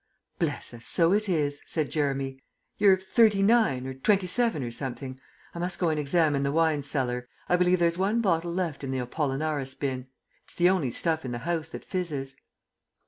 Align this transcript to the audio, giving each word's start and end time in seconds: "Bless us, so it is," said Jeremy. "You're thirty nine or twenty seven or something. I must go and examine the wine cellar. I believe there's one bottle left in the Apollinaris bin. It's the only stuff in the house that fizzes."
"Bless 0.39 0.73
us, 0.73 0.87
so 0.87 1.13
it 1.13 1.29
is," 1.29 1.61
said 1.67 1.91
Jeremy. 1.91 2.41
"You're 2.79 2.97
thirty 2.97 3.43
nine 3.43 3.85
or 3.85 3.93
twenty 3.93 4.25
seven 4.25 4.63
or 4.63 4.71
something. 4.71 5.19
I 5.53 5.59
must 5.59 5.77
go 5.77 5.89
and 5.89 5.99
examine 5.99 6.41
the 6.41 6.51
wine 6.51 6.81
cellar. 6.81 7.29
I 7.47 7.55
believe 7.55 7.77
there's 7.77 7.99
one 7.99 8.19
bottle 8.19 8.51
left 8.51 8.83
in 8.83 8.89
the 8.89 8.97
Apollinaris 8.97 9.75
bin. 9.75 10.07
It's 10.43 10.55
the 10.55 10.69
only 10.69 10.89
stuff 10.89 11.23
in 11.23 11.33
the 11.33 11.37
house 11.45 11.69
that 11.69 11.85
fizzes." 11.85 12.35